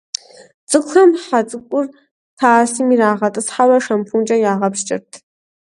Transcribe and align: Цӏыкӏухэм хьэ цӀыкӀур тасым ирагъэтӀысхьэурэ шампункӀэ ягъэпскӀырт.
Цӏыкӏухэм 0.69 1.11
хьэ 1.23 1.39
цӀыкӀур 1.49 1.85
тасым 2.37 2.87
ирагъэтӀысхьэурэ 2.93 3.77
шампункӀэ 3.85 4.37
ягъэпскӀырт. 4.51 5.11